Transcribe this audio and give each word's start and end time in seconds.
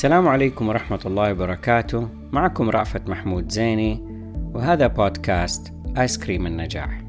السلام 0.00 0.28
عليكم 0.28 0.68
ورحمة 0.68 1.00
الله 1.06 1.32
وبركاته. 1.32 2.08
معكم 2.32 2.70
رأفت 2.70 3.08
محمود 3.08 3.52
زيني 3.52 4.04
وهذا 4.54 4.86
بودكاست 4.86 5.72
آيس 5.98 6.18
كريم 6.18 6.46
النجاح. 6.46 7.02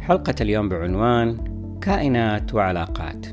حلقة 0.00 0.34
اليوم 0.40 0.68
بعنوان 0.68 1.38
كائنات 1.80 2.54
وعلاقات. 2.54 3.26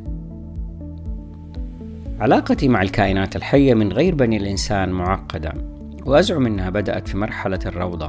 علاقتي 2.19 2.67
مع 2.67 2.81
الكائنات 2.81 3.35
الحية 3.35 3.73
من 3.73 3.91
غير 3.91 4.15
بني 4.15 4.37
الإنسان 4.37 4.89
معقدة 4.89 5.53
وأزعم 6.05 6.45
أنها 6.45 6.69
بدأت 6.69 7.07
في 7.07 7.17
مرحلة 7.17 7.59
الروضة 7.65 8.07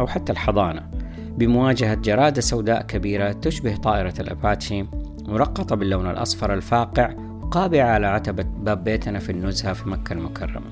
أو 0.00 0.06
حتى 0.06 0.32
الحضانة 0.32 0.90
بمواجهة 1.38 1.94
جرادة 1.94 2.40
سوداء 2.40 2.82
كبيرة 2.82 3.32
تشبه 3.32 3.76
طائرة 3.76 4.14
الأباتشي 4.20 4.86
مرقطة 5.28 5.76
باللون 5.76 6.10
الأصفر 6.10 6.54
الفاقع 6.54 7.27
قابعة 7.50 7.88
على 7.88 8.06
عتبة 8.06 8.42
باب 8.42 8.84
بيتنا 8.84 9.18
في 9.18 9.32
النزهة 9.32 9.72
في 9.72 9.88
مكة 9.88 10.12
المكرمة. 10.12 10.66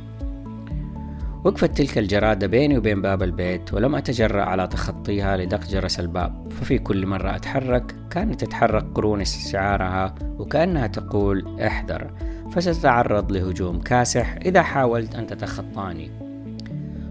وقفت 1.44 1.76
تلك 1.76 1.98
الجرادة 1.98 2.46
بيني 2.46 2.78
وبين 2.78 3.02
باب 3.02 3.22
البيت 3.22 3.74
ولم 3.74 3.94
أتجرأ 3.94 4.42
على 4.42 4.66
تخطيها 4.66 5.36
لدق 5.36 5.66
جرس 5.66 6.00
الباب. 6.00 6.52
ففي 6.52 6.78
كل 6.78 7.06
مرة 7.06 7.36
أتحرك 7.36 7.94
كانت 8.10 8.44
تتحرك 8.44 8.84
قرون 8.94 9.24
شعارها 9.24 10.14
وكأنها 10.38 10.86
تقول 10.86 11.60
احذر 11.60 12.10
فستتعرض 12.52 13.32
لهجوم 13.32 13.80
كاسح 13.80 14.36
إذا 14.45 14.62
حاولت 14.62 15.14
أن 15.14 15.26
تتخطاني. 15.26 16.10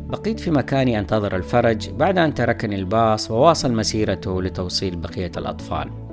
بقيت 0.10 0.40
في 0.40 0.52
مكاني 0.52 1.00
أنتظر 1.00 1.36
الفرج 1.36 1.90
بعد 1.90 2.18
أن 2.18 2.34
تركني 2.34 2.76
الباص 2.76 3.32
وواصل 3.32 3.74
مسيرته 3.74 4.42
لتوصيل 4.42 4.96
بقية 4.96 5.32
الأطفال. 5.38 6.05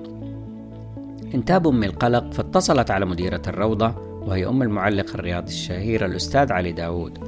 انتاب 1.34 1.66
أم 1.68 1.84
القلق 1.84 2.32
فاتصلت 2.32 2.90
على 2.90 3.06
مديرة 3.06 3.42
الروضة 3.46 3.94
وهي 4.26 4.46
أم 4.46 4.62
المعلق 4.62 5.14
الرياضي 5.14 5.52
الشهير 5.52 6.06
الأستاذ 6.06 6.52
علي 6.52 6.72
داود 6.72 7.18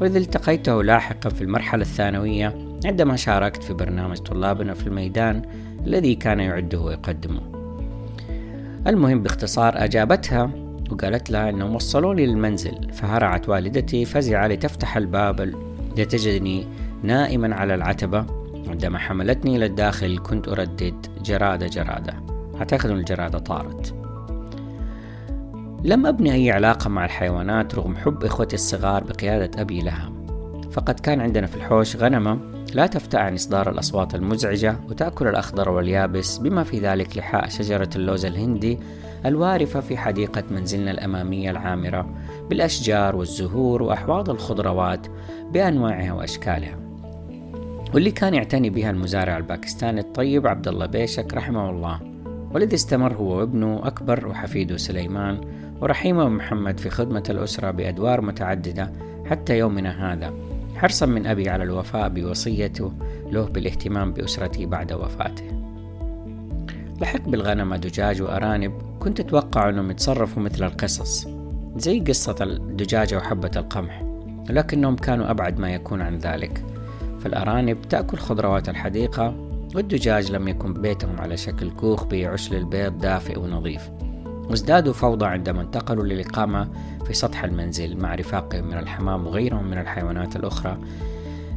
وإذ 0.00 0.16
التقيته 0.16 0.82
لاحقا 0.82 1.28
في 1.30 1.42
المرحلة 1.42 1.82
الثانوية 1.82 2.54
عندما 2.84 3.16
شاركت 3.16 3.62
في 3.62 3.74
برنامج 3.74 4.18
طلابنا 4.18 4.74
في 4.74 4.86
الميدان 4.86 5.42
الذي 5.86 6.14
كان 6.14 6.40
يعده 6.40 6.80
ويقدمه. 6.80 7.40
المهم 8.86 9.22
باختصار 9.22 9.84
أجابتها 9.84 10.50
وقالت 10.90 11.30
لها 11.30 11.50
أنهم 11.50 11.74
وصلوني 11.74 12.26
للمنزل 12.26 12.92
فهرعت 12.92 13.48
والدتي 13.48 14.04
فزعة 14.04 14.46
لتفتح 14.46 14.96
الباب 14.96 15.54
لتجدني 15.98 16.66
نائما 17.02 17.54
على 17.54 17.74
العتبة. 17.74 18.26
عندما 18.68 18.98
حملتني 18.98 19.56
إلى 19.56 19.66
الداخل 19.66 20.18
كنت 20.18 20.48
أردد 20.48 21.06
جرادة 21.24 21.66
جرادة. 21.66 22.23
أن 22.60 22.90
الجرادة 22.90 23.38
طارت. 23.38 23.94
لم 25.84 26.06
أبني 26.06 26.32
أي 26.32 26.50
علاقة 26.50 26.88
مع 26.88 27.04
الحيوانات 27.04 27.74
رغم 27.74 27.96
حب 27.96 28.24
إخوتي 28.24 28.54
الصغار 28.54 29.04
بقيادة 29.04 29.62
أبي 29.62 29.80
لها 29.80 30.12
فقد 30.70 31.00
كان 31.00 31.20
عندنا 31.20 31.46
في 31.46 31.56
الحوش 31.56 31.96
غنمة 31.96 32.38
لا 32.74 32.86
تفتأ 32.86 33.18
عن 33.18 33.34
إصدار 33.34 33.70
الأصوات 33.70 34.14
المزعجة 34.14 34.76
وتأكل 34.88 35.28
الأخضر 35.28 35.68
واليابس 35.68 36.38
بما 36.38 36.64
في 36.64 36.78
ذلك 36.78 37.16
لحاء 37.16 37.48
شجرة 37.48 37.90
اللوز 37.96 38.24
الهندي 38.24 38.78
الوارفة 39.26 39.80
في 39.80 39.96
حديقة 39.96 40.42
منزلنا 40.50 40.90
الأمامية 40.90 41.50
العامرة 41.50 42.08
بالأشجار 42.50 43.16
والزهور 43.16 43.82
وأحواض 43.82 44.30
الخضروات 44.30 45.06
بأنواعها 45.52 46.12
وأشكالها. 46.12 46.78
واللي 47.94 48.10
كان 48.10 48.34
يعتني 48.34 48.70
بها 48.70 48.90
المزارع 48.90 49.36
الباكستاني 49.36 50.00
الطيب 50.00 50.46
عبد 50.46 50.68
الله 50.68 50.86
بيشك 50.86 51.34
رحمه 51.34 51.70
الله. 51.70 52.13
والذي 52.54 52.74
استمر 52.74 53.14
هو 53.14 53.38
وابنه 53.38 53.80
أكبر 53.84 54.28
وحفيده 54.28 54.76
سليمان 54.76 55.40
ورحيمه 55.80 56.24
ومحمد 56.24 56.80
في 56.80 56.90
خدمة 56.90 57.22
الأسرة 57.30 57.70
بأدوار 57.70 58.20
متعددة 58.20 58.92
حتى 59.26 59.58
يومنا 59.58 60.12
هذا 60.12 60.34
حرصا 60.76 61.06
من 61.06 61.26
أبي 61.26 61.48
على 61.48 61.64
الوفاء 61.64 62.08
بوصيته 62.08 62.92
له 63.30 63.44
بالاهتمام 63.44 64.12
بأسرتي 64.12 64.66
بعد 64.66 64.92
وفاته. 64.92 65.44
لحق 67.00 67.28
بالغنم 67.28 67.74
دجاج 67.74 68.22
وأرانب 68.22 68.72
كنت 69.00 69.20
أتوقع 69.20 69.68
أنهم 69.68 69.90
يتصرفوا 69.90 70.42
مثل 70.42 70.64
القصص 70.64 71.28
زي 71.76 72.00
قصة 72.00 72.36
الدجاجة 72.40 73.16
وحبة 73.16 73.50
القمح 73.56 74.02
ولكنهم 74.50 74.96
كانوا 74.96 75.30
أبعد 75.30 75.58
ما 75.58 75.74
يكون 75.74 76.00
عن 76.00 76.18
ذلك. 76.18 76.64
فالأرانب 77.20 77.82
تأكل 77.82 78.18
خضروات 78.18 78.68
الحديقة 78.68 79.53
والدجاج 79.74 80.32
لم 80.32 80.48
يكن 80.48 80.72
بيتهم 80.72 81.20
على 81.20 81.36
شكل 81.36 81.70
كوخ 81.70 82.04
بعشل 82.04 82.56
البيض 82.56 82.98
دافئ 82.98 83.38
ونظيف. 83.38 83.90
وازدادوا 84.50 84.92
فوضى 84.92 85.26
عندما 85.26 85.62
انتقلوا 85.62 86.04
للإقامة 86.04 86.68
في 87.06 87.14
سطح 87.14 87.44
المنزل 87.44 87.96
مع 87.96 88.14
رفاقهم 88.14 88.64
من 88.64 88.78
الحمام 88.78 89.26
وغيرهم 89.26 89.64
من 89.70 89.78
الحيوانات 89.78 90.36
الأخرى 90.36 90.78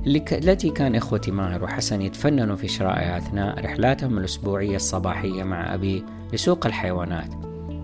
التي 0.08 0.70
كان 0.70 0.96
إخوتي 0.96 1.32
ماهر 1.32 1.64
وحسن 1.64 2.02
يتفننوا 2.02 2.56
في 2.56 2.68
شرائها 2.68 3.18
أثناء 3.18 3.66
رحلاتهم 3.66 4.18
الأسبوعية 4.18 4.76
الصباحية 4.76 5.44
مع 5.44 5.74
أبي 5.74 6.04
لسوق 6.34 6.66
الحيوانات 6.66 7.34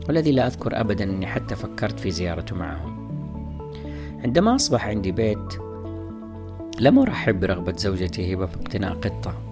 والذي 0.07 0.31
لا 0.31 0.47
أذكر 0.47 0.79
أبدا 0.79 1.03
أني 1.03 1.27
حتى 1.27 1.55
فكرت 1.55 1.99
في 1.99 2.11
زيارته 2.11 2.55
معهم. 2.55 3.03
عندما 4.23 4.55
أصبح 4.55 4.87
عندي 4.87 5.11
بيت 5.11 5.53
لم 6.79 6.99
أرحب 6.99 7.39
برغبة 7.39 7.73
زوجتي 7.77 8.33
هبة 8.33 8.45
في 8.45 8.55
اقتناء 8.55 8.93
قطة. 8.93 9.42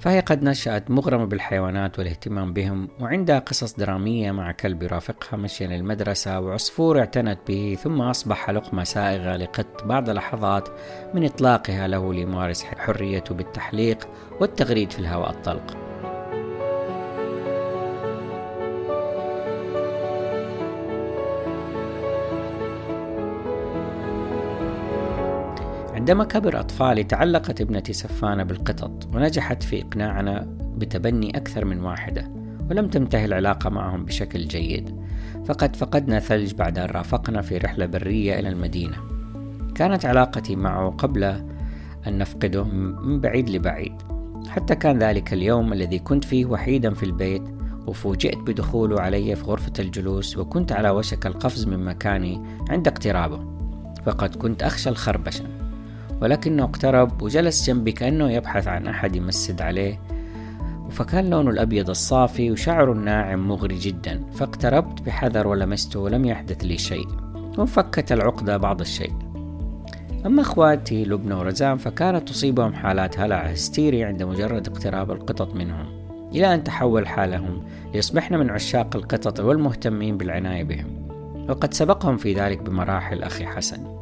فهي 0.00 0.20
قد 0.20 0.42
نشأت 0.42 0.90
مغرمة 0.90 1.24
بالحيوانات 1.24 1.98
والاهتمام 1.98 2.52
بهم 2.52 2.88
وعندها 3.00 3.38
قصص 3.38 3.72
درامية 3.72 4.32
مع 4.32 4.52
كلب 4.52 4.82
يرافقها 4.82 5.36
مشيا 5.36 5.66
للمدرسة 5.66 6.40
وعصفور 6.40 6.98
اعتنت 6.98 7.38
به 7.48 7.78
ثم 7.82 8.00
أصبح 8.00 8.50
لقمة 8.50 8.84
سائغة 8.84 9.36
لقط 9.36 9.84
بعد 9.84 10.10
لحظات 10.10 10.68
من 11.14 11.24
إطلاقها 11.24 11.88
له 11.88 12.14
ليمارس 12.14 12.64
حريته 12.64 13.34
بالتحليق 13.34 14.08
والتغريد 14.40 14.90
في 14.90 14.98
الهواء 14.98 15.30
الطلق. 15.30 15.89
عندما 26.10 26.24
كبر 26.24 26.60
أطفالي 26.60 27.04
تعلقت 27.04 27.60
ابنتي 27.60 27.92
سفانة 27.92 28.42
بالقطط 28.42 29.08
ونجحت 29.14 29.62
في 29.62 29.82
إقناعنا 29.82 30.46
بتبني 30.76 31.36
أكثر 31.36 31.64
من 31.64 31.80
واحدة 31.80 32.30
ولم 32.70 32.88
تنتهي 32.88 33.24
العلاقة 33.24 33.70
معهم 33.70 34.04
بشكل 34.04 34.48
جيد 34.48 35.00
فقد 35.44 35.76
فقدنا 35.76 36.20
ثلج 36.20 36.54
بعد 36.54 36.78
أن 36.78 36.90
رافقنا 36.90 37.42
في 37.42 37.58
رحلة 37.58 37.86
برية 37.86 38.38
إلى 38.38 38.48
المدينة. 38.48 38.96
كانت 39.74 40.06
علاقتي 40.06 40.56
معه 40.56 40.90
قبل 40.90 41.24
أن 42.06 42.18
نفقده 42.18 42.64
من 42.64 43.20
بعيد 43.20 43.50
لبعيد. 43.50 43.94
حتى 44.48 44.74
كان 44.74 44.98
ذلك 44.98 45.32
اليوم 45.32 45.72
الذي 45.72 45.98
كنت 45.98 46.24
فيه 46.24 46.46
وحيدا 46.46 46.94
في 46.94 47.02
البيت 47.02 47.42
وفوجئت 47.86 48.38
بدخوله 48.38 49.00
علي 49.00 49.36
في 49.36 49.44
غرفة 49.44 49.72
الجلوس 49.78 50.36
وكنت 50.36 50.72
على 50.72 50.90
وشك 50.90 51.26
القفز 51.26 51.66
من 51.66 51.84
مكاني 51.84 52.42
عند 52.70 52.88
اقترابه 52.88 53.40
فقد 54.06 54.34
كنت 54.34 54.62
أخشى 54.62 54.88
الخربشة. 54.88 55.69
ولكنه 56.20 56.64
اقترب 56.64 57.22
وجلس 57.22 57.66
جنبي 57.66 57.92
كأنه 57.92 58.30
يبحث 58.30 58.68
عن 58.68 58.86
أحد 58.86 59.16
يمسد 59.16 59.62
عليه. 59.62 60.00
فكان 60.90 61.30
لونه 61.30 61.50
الأبيض 61.50 61.90
الصافي 61.90 62.50
وشعره 62.50 62.92
الناعم 62.92 63.48
مغري 63.48 63.78
جدا 63.78 64.20
فاقتربت 64.32 65.02
بحذر 65.02 65.46
ولمسته 65.46 66.00
ولم 66.00 66.24
يحدث 66.24 66.64
لي 66.64 66.78
شيء. 66.78 67.06
وانفكت 67.58 68.12
العقدة 68.12 68.56
بعض 68.56 68.80
الشيء. 68.80 69.12
أما 70.26 70.42
أخواتي 70.42 71.04
لبنى 71.04 71.34
ورزان 71.34 71.76
فكانت 71.76 72.28
تصيبهم 72.28 72.74
حالات 72.74 73.20
هلع 73.20 73.36
هستيري 73.36 74.04
عند 74.04 74.22
مجرد 74.22 74.68
اقتراب 74.68 75.10
القطط 75.10 75.54
منهم. 75.54 75.86
إلى 76.34 76.54
أن 76.54 76.64
تحول 76.64 77.08
حالهم 77.08 77.62
ليصبحن 77.94 78.34
من 78.34 78.50
عشاق 78.50 78.96
القطط 78.96 79.40
والمهتمين 79.40 80.16
بالعناية 80.16 80.64
بهم. 80.64 81.08
وقد 81.48 81.74
سبقهم 81.74 82.16
في 82.16 82.34
ذلك 82.34 82.62
بمراحل 82.62 83.22
أخي 83.22 83.46
حسن. 83.46 83.99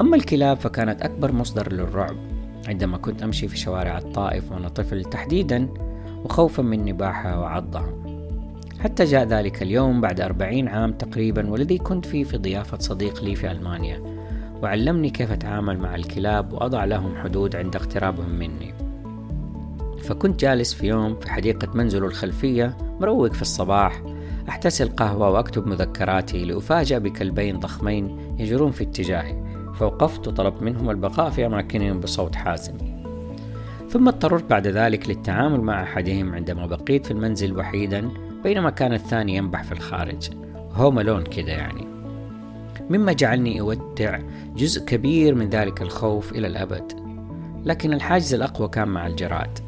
أما 0.00 0.16
الكلاب 0.16 0.56
فكانت 0.56 1.02
أكبر 1.02 1.32
مصدر 1.32 1.72
للرعب. 1.72 2.16
عندما 2.68 2.96
كنت 2.96 3.22
أمشي 3.22 3.48
في 3.48 3.56
شوارع 3.56 3.98
الطائف 3.98 4.52
وأنا 4.52 4.68
طفل 4.68 5.04
تحديدا 5.04 5.68
وخوفا 6.24 6.62
من 6.62 6.84
نباحها 6.84 7.36
وعضها. 7.36 7.94
حتى 8.78 9.04
جاء 9.04 9.24
ذلك 9.24 9.62
اليوم 9.62 10.00
بعد 10.00 10.20
أربعين 10.20 10.68
عام 10.68 10.92
تقريبا 10.92 11.50
والذي 11.50 11.78
كنت 11.78 12.06
فيه 12.06 12.24
في 12.24 12.36
ضيافة 12.36 12.78
صديق 12.78 13.24
لي 13.24 13.34
في 13.34 13.50
ألمانيا. 13.50 14.02
وعلمني 14.62 15.10
كيف 15.10 15.32
أتعامل 15.32 15.78
مع 15.78 15.94
الكلاب 15.94 16.52
وأضع 16.52 16.84
لهم 16.84 17.16
حدود 17.16 17.56
عند 17.56 17.76
اقترابهم 17.76 18.30
مني. 18.30 18.74
فكنت 20.02 20.40
جالس 20.40 20.74
في 20.74 20.86
يوم 20.86 21.16
في 21.16 21.30
حديقة 21.30 21.68
منزله 21.74 22.06
الخلفية 22.06 22.76
مروق 23.00 23.32
في 23.32 23.42
الصباح 23.42 24.02
أحتسي 24.48 24.82
القهوة 24.82 25.30
وأكتب 25.30 25.66
مذكراتي 25.66 26.44
لأفاجأ 26.44 26.98
بكلبين 26.98 27.58
ضخمين 27.58 28.34
يجرون 28.38 28.70
في 28.70 28.84
اتجاهي. 28.84 29.49
فوقفت 29.80 30.28
وطلبت 30.28 30.62
منهم 30.62 30.90
البقاء 30.90 31.30
في 31.30 31.46
أماكنهم 31.46 32.00
بصوت 32.00 32.34
حازم. 32.34 32.76
ثم 33.88 34.08
اضطررت 34.08 34.50
بعد 34.50 34.66
ذلك 34.66 35.08
للتعامل 35.08 35.60
مع 35.60 35.82
أحدهم 35.82 36.34
عندما 36.34 36.66
بقيت 36.66 37.06
في 37.06 37.10
المنزل 37.10 37.58
وحيدا 37.58 38.08
بينما 38.42 38.70
كان 38.70 38.92
الثاني 38.92 39.36
ينبح 39.36 39.62
في 39.62 39.72
الخارج. 39.72 40.30
هوم 40.72 41.00
لون 41.00 41.22
كده 41.22 41.52
يعني. 41.52 41.86
مما 42.90 43.12
جعلني 43.12 43.60
أودع 43.60 44.18
جزء 44.56 44.84
كبير 44.84 45.34
من 45.34 45.48
ذلك 45.48 45.82
الخوف 45.82 46.32
إلى 46.32 46.46
الأبد. 46.46 46.92
لكن 47.64 47.92
الحاجز 47.92 48.34
الأقوى 48.34 48.68
كان 48.68 48.88
مع 48.88 49.06
الجراد 49.06 49.58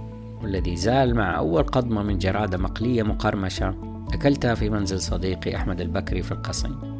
والذي 0.42 0.76
زال 0.76 1.14
مع 1.14 1.38
أول 1.38 1.62
قضمة 1.62 2.02
من 2.02 2.18
جرادة 2.18 2.58
مقلية 2.58 3.02
مقرمشة 3.02 3.74
أكلتها 4.14 4.54
في 4.54 4.70
منزل 4.70 5.00
صديقي 5.00 5.56
أحمد 5.56 5.80
البكري 5.80 6.22
في 6.22 6.32
القصيم. 6.32 6.91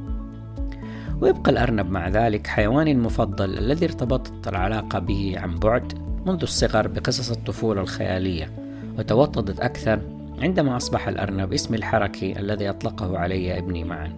ويبقى 1.22 1.50
الأرنب 1.50 1.90
مع 1.90 2.08
ذلك 2.08 2.46
حيواني 2.46 2.92
المفضل 2.92 3.58
الذي 3.58 3.84
ارتبطت 3.84 4.48
العلاقة 4.48 4.98
به 4.98 5.34
عن 5.36 5.58
بعد 5.58 5.92
منذ 6.26 6.42
الصغر 6.42 6.88
بقصص 6.88 7.30
الطفولة 7.30 7.80
الخيالية 7.80 8.50
وتوطدت 8.98 9.60
أكثر 9.60 10.00
عندما 10.38 10.76
أصبح 10.76 11.08
الأرنب 11.08 11.52
اسمي 11.52 11.76
الحركي 11.76 12.38
الذي 12.38 12.70
أطلقه 12.70 13.19
علي 13.19 13.58
ابني 13.58 13.84
معا. 13.84 14.12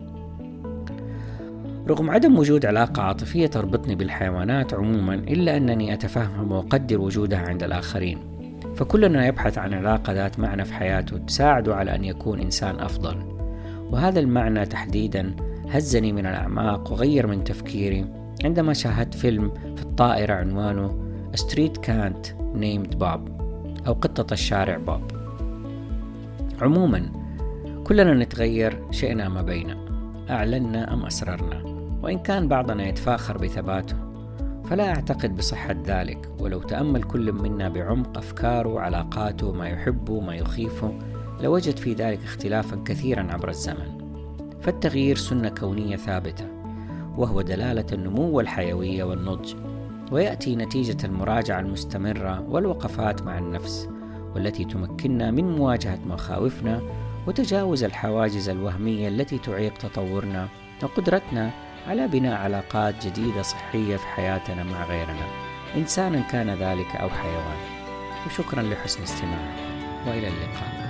رغم 1.89 2.11
عدم 2.11 2.39
وجود 2.39 2.67
علاقة 2.67 3.03
عاطفية 3.03 3.47
تربطني 3.47 3.95
بالحيوانات 3.95 4.75
عموما 4.75 5.15
إلا 5.15 5.57
أنني 5.57 5.95
أتفهم 5.95 6.53
وأقدر 6.53 7.01
وجودها 7.01 7.39
عند 7.39 7.63
الآخرين. 7.63 8.19
فكلنا 8.77 9.27
يبحث 9.27 9.59
عن 9.59 9.75
علاقة 9.75 10.13
ذات 10.13 10.39
معنى 10.39 10.65
في 10.65 10.75
حياته 10.75 11.19
تساعده 11.19 11.77
على 11.77 11.95
أن 11.95 12.05
يكون 12.05 12.41
إنسان 12.41 12.81
أفضل. 12.81 13.17
وهذا 13.91 14.21
المعنى 14.21 14.67
تحديدا 14.67 15.35
هزني 15.75 16.13
من 16.13 16.27
الأعماق 16.27 16.93
وغير 16.93 17.27
من 17.27 17.45
تفكيري. 17.45 18.07
عندما 18.45 18.73
شاهدت 18.73 19.15
فيلم 19.15 19.53
في 19.77 19.83
الطائرة 19.83 20.35
عنوانه 20.35 21.05
Street 21.37 21.77
Cat 21.87 22.29
Named 22.55 22.99
Bob 22.99 23.31
أو 23.87 23.93
قطة 23.93 24.33
الشارع 24.33 24.77
بوب 24.77 25.03
عموما 26.61 27.13
كلنا 27.85 28.15
نتغير 28.15 28.83
شئنا 28.91 29.29
ما 29.29 29.43
بينا 29.43 29.77
أعلنا 30.31 30.95
أم 30.95 31.07
أسررنا 31.07 31.63
وإن 32.03 32.19
كان 32.19 32.49
بعضنا 32.49 32.89
يتفاخر 32.89 33.39
بثباته 33.39 33.97
فلا 34.65 34.89
أعتقد 34.89 35.37
بصحة 35.37 35.77
ذلك 35.87 36.31
ولو 36.39 36.61
تأمل 36.61 37.03
كل 37.03 37.33
منا 37.33 37.69
بعمق 37.69 38.19
أفكاره 38.19 38.81
علاقاته 38.81 39.53
ما 39.53 39.69
يحبه 39.69 40.21
ما 40.21 40.35
يخيفه 40.35 40.99
لوجد 41.41 41.77
في 41.77 41.95
ذلك 41.95 42.23
اختلافا 42.25 42.77
كثيرا 42.85 43.33
عبر 43.33 43.49
الزمن. 43.49 44.04
فالتغيير 44.65 45.17
سنة 45.17 45.49
كونية 45.49 45.97
ثابتة 45.97 46.45
وهو 47.17 47.41
دلالة 47.41 47.87
النمو 47.93 48.37
والحيوية 48.37 49.05
والنضج 49.05 49.55
ويأتي 50.13 50.57
نتيجة 50.57 51.07
المراجعة 51.07 51.61
المستمرة 51.61 52.41
والوقفات 52.41 53.23
مع 53.23 53.39
النفس 53.39 53.89
والتي 54.35 54.65
تمكننا 54.65 55.31
من 55.31 55.57
مواجهة 55.57 55.99
مخاوفنا 56.07 56.83
وتجاوز 57.27 57.85
الحواجز 57.85 58.49
الوهمية 58.49 59.09
التي 59.09 59.39
تعيق 59.39 59.75
تطورنا 59.79 60.49
وقدرتنا 60.83 61.51
على 61.89 62.09
بناء 62.09 62.41
علاقات 62.41 63.07
جديدة 63.07 63.43
صحية 63.43 63.97
في 63.97 64.07
حياتنا 64.07 64.63
مع 64.65 64.85
غيرنا. 64.85 65.27
إنسانا 65.77 66.21
كان 66.21 66.51
ذلك 66.51 66.97
أو 66.97 67.09
حيوان. 67.09 67.57
وشكرا 68.27 68.63
لحسن 68.63 69.03
استماعكم 69.03 70.09
وإلى 70.09 70.29
اللقاء. 70.29 70.84